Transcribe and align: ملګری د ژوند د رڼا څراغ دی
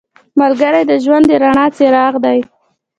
ملګری 0.39 0.81
د 0.89 0.93
ژوند 1.03 1.25
د 1.27 1.31
رڼا 1.41 1.65
څراغ 1.77 2.13
دی 2.25 2.39